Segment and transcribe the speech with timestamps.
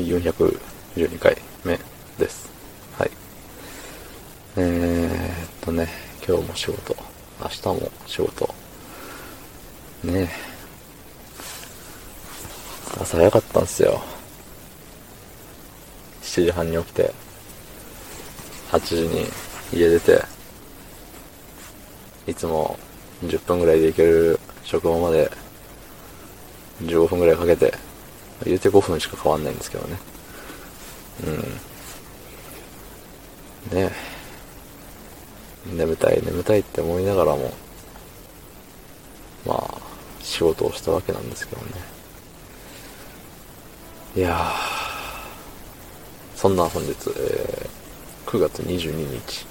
[0.00, 1.78] 412回目
[2.18, 2.50] です。
[2.98, 3.10] はい。
[4.56, 5.88] えー、っとね、
[6.26, 6.96] 今日も仕事、
[7.40, 8.54] 明日も仕事。
[10.04, 10.28] ねえ。
[13.00, 14.00] 朝早かったんすよ。
[16.22, 17.12] 7時半に起きて、
[18.70, 19.26] 8時に
[19.72, 20.24] 家出て、
[22.26, 22.78] いつも
[23.24, 25.30] 10分ぐらいで行ける職場まで
[26.82, 27.72] 15分ぐらいかけて、
[28.44, 29.98] 言うて5分しか変わんないんですけどね。
[33.70, 33.78] うん。
[33.78, 33.92] ね
[35.72, 37.52] 眠たい眠たいって思いながらも、
[39.46, 39.78] まあ、
[40.20, 41.72] 仕事をしたわけなんですけどね。
[44.16, 44.52] いやー、
[46.36, 49.46] そんな本日、えー、9月22日、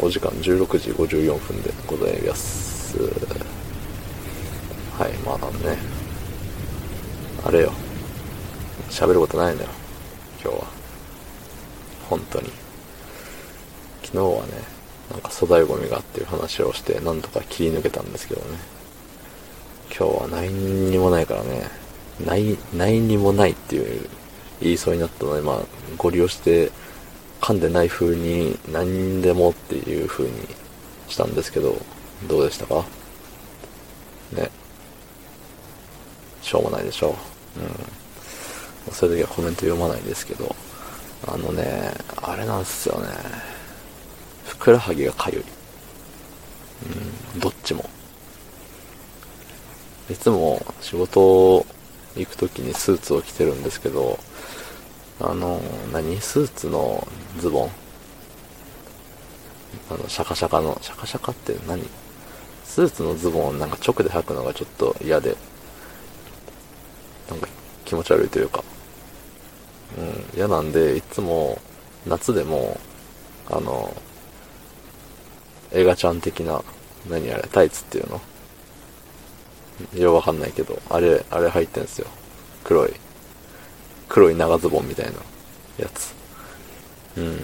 [0.00, 2.96] お時間16時54分でございます。
[4.98, 5.78] はい、まだね、
[7.42, 7.72] あれよ、
[8.90, 9.68] 喋ることないのよ、
[10.42, 10.66] 今日は。
[12.08, 12.50] 本当に。
[14.02, 14.52] 昨日はね、
[15.10, 18.58] なんか粗大ゴミがっていう話をして、なんとか切り抜けたんですけどね。
[19.88, 21.68] 今日は何にもないからね、
[22.24, 24.08] ない、ないにもないっていう
[24.60, 25.60] 言いそうになったので、まあ、
[25.96, 26.70] ご利用して
[27.40, 30.32] 噛んでない風に何でもっていう風に
[31.08, 31.74] したんですけど、
[32.28, 32.84] どうでしたか？
[34.32, 34.50] ね。
[36.42, 37.10] しょうもないでしょ。
[37.10, 37.14] う
[37.56, 38.92] うん。
[38.92, 40.54] そういう時はコメント読まないですけど、
[41.28, 43.08] あのね、あれなんですよね。
[44.46, 45.44] ふくらはぎがかゆい。
[47.34, 47.88] うん、どっちも。
[50.10, 51.66] いつも仕事
[52.16, 54.18] 行く時にスーツを着てるんですけど、
[55.20, 55.60] あの、
[55.92, 56.20] 何？
[56.20, 57.06] スーツの
[57.38, 57.70] ズボン？
[59.90, 61.84] あの、シャカシャカの、シャカシャカって何？
[62.64, 65.36] スーツのズボンをなんか直で履くのがちょっと嫌で、
[67.30, 67.48] なんか
[67.84, 68.62] 気持ち悪いというか、
[69.98, 71.58] うん、嫌なんで、いつも
[72.06, 72.78] 夏でも、
[73.48, 73.94] あの、
[75.72, 76.62] 映画ちゃん的な、
[77.08, 78.20] 何あれ、タイツっていうの？
[79.94, 82.06] ようわかんないけど、あれ、あれ入ってんすよ。
[82.64, 82.92] 黒い。
[84.08, 85.12] 黒い長ズボンみたいな
[85.78, 86.14] やつ。
[87.16, 87.38] うん。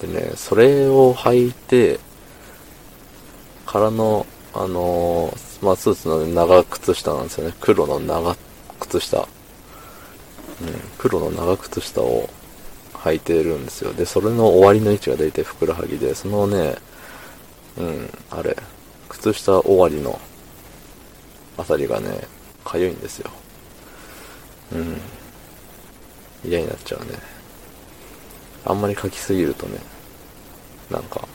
[0.00, 2.00] でね、それを履いて、
[3.66, 7.54] からの、あのー、まあ、スーツの長靴下なんですよね。
[7.60, 8.36] 黒の長
[8.80, 9.18] 靴下。
[9.18, 9.26] うん、
[10.98, 12.28] 黒の長靴下を
[12.92, 13.94] 履いてるんですよ。
[13.94, 16.76] で、それの終わりの位置が大体ふくらはぎで、そのね、
[17.78, 18.56] うん、あれ、
[19.08, 20.20] 靴下終わりの
[21.56, 22.28] あたりがね、
[22.62, 23.30] かゆいんですよ。
[24.72, 25.00] うん。
[26.44, 27.18] 嫌になっちゃうね。
[28.66, 29.78] あんまり書きすぎるとね、
[30.90, 31.26] なんか、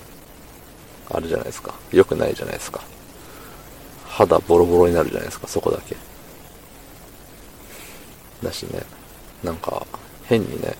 [1.10, 1.74] あるじゃないですか。
[1.92, 2.82] 良くないじゃないですか。
[4.20, 5.96] 肌ボロボロになるじゃないですか、そこだけ。
[8.44, 8.82] だしね、
[9.44, 9.86] なんか、
[10.26, 10.76] 変にね、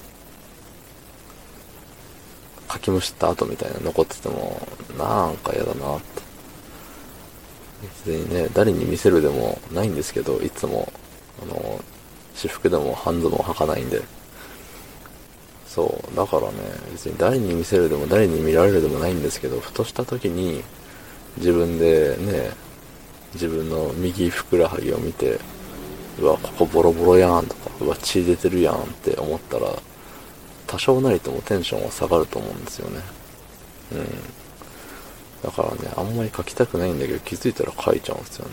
[2.68, 4.62] かきむしった後みたいな残ってても、
[4.98, 6.22] なんか嫌だなって。
[8.06, 10.92] 別にね、誰に見せるでもないんですけど、いつも、
[11.42, 11.80] あの、
[12.36, 14.02] 私服でも半ズボン履かないんで。
[15.66, 16.16] そう。
[16.16, 16.58] だからね、
[16.92, 20.62] 別に誰に見せるでも誰に見られるでもないんですけど、ふとした時に
[21.38, 22.52] 自分でね、
[23.34, 25.40] 自分の右ふくらはぎを見て、
[26.20, 29.74] うわ、ここボロボロやんとか、うわ、血出てるやんって思ったら、
[30.68, 33.02] 多少なりともテンションは下がると思うんですよね。
[33.94, 34.08] うん。
[35.44, 38.52] だからね、あんまり書きたくないんだけど、気づいたら書いちゃうんですよね。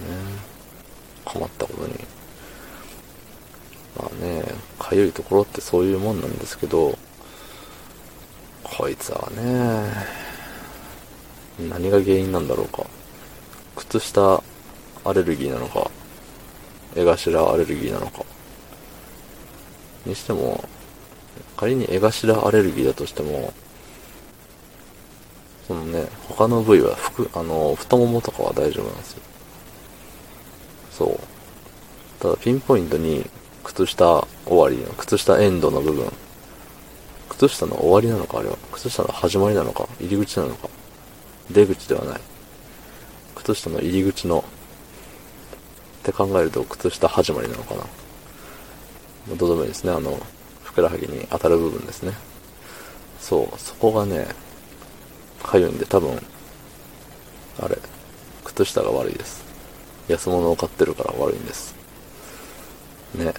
[1.24, 1.94] 困ったことに。
[3.98, 4.44] まあね、
[4.78, 6.96] かゆいところってそういうもんなんですけど、
[8.62, 9.90] こいつはね、
[11.70, 12.84] 何が原因なんだろうか。
[13.76, 14.42] 靴下
[15.08, 15.90] アレルギーなのか、
[16.94, 18.24] 絵頭アレルギーなのか。
[20.04, 20.64] にしても、
[21.56, 23.52] 仮に絵頭アレルギーだとしても、
[25.66, 29.22] そのね、他の部位は、服、あの、太ももとかは大丈夫なんですよ。
[30.92, 31.18] そう。
[32.22, 33.28] ただピンポイントに
[33.64, 36.10] 靴下終わりの、靴下エンドの部分。
[37.28, 38.56] 靴下の終わりなのかあれは。
[38.72, 40.68] 靴下の始まりなのか入り口なのか
[41.50, 42.20] 出口ではない。
[43.34, 44.44] 靴下の入り口の、
[46.06, 47.84] って考えると靴下始まりなのかな。
[49.36, 49.92] どうでもいいですね。
[49.92, 50.16] あの、
[50.62, 52.12] ふくらはぎに当たる部分ですね。
[53.18, 54.28] そう、そこがね、
[55.42, 56.16] かゆいんで多分、
[57.60, 57.76] あれ、
[58.44, 59.44] 靴下が悪いです。
[60.06, 61.74] 安物を買ってるから悪いんです。
[63.16, 63.34] ね。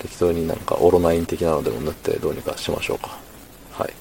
[0.00, 3.18] 適当になんかオロナイン的なのでも塗ってどうにかしましょうか。
[3.70, 3.92] はい。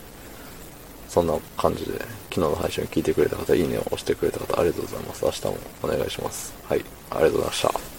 [1.08, 5.26] そんな感じで、昨日の配信を聞いてくれた方、いいねを押してくれた方、ありがとうございます。
[5.26, 6.56] 明日もお願いします。
[6.68, 6.84] はい。
[7.12, 7.97] ありがとうございました。